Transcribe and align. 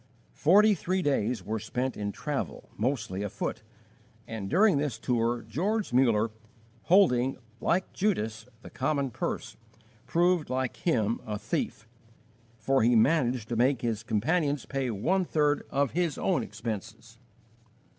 Forty 0.33 0.73
three 0.73 1.03
days 1.03 1.43
were 1.45 1.59
spent 1.59 1.95
in 1.95 2.11
travel, 2.11 2.71
mostly 2.75 3.21
afoot; 3.21 3.61
and 4.25 4.49
during 4.49 4.79
this 4.79 4.97
tour 4.97 5.43
George 5.43 5.93
Muller, 5.93 6.31
holding, 6.85 7.37
like 7.59 7.93
Judas, 7.93 8.47
the 8.63 8.71
common 8.71 9.11
purse, 9.11 9.57
proved, 10.07 10.49
like 10.49 10.77
him, 10.77 11.21
a 11.27 11.37
thief, 11.37 11.87
for 12.57 12.81
he 12.81 12.95
managed 12.95 13.47
to 13.49 13.55
make 13.55 13.83
his 13.83 14.01
companions 14.01 14.65
pay 14.65 14.89
one 14.89 15.23
third 15.23 15.67
of 15.69 15.91
his 15.91 16.17
own 16.17 16.41
expenses. 16.41 17.19